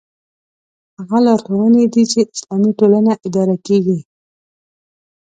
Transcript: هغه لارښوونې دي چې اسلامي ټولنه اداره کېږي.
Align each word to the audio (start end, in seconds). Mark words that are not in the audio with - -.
هغه 0.97 1.17
لارښوونې 1.25 1.83
دي 1.93 2.03
چې 2.11 2.19
اسلامي 2.33 2.71
ټولنه 2.79 3.11
اداره 3.27 3.55
کېږي. 3.65 3.99